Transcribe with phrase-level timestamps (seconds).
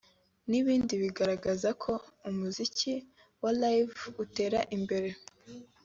[0.49, 1.91] n'ibindi bigaragaza ko
[2.29, 2.93] umuziki
[3.41, 5.09] wa Live utera imbere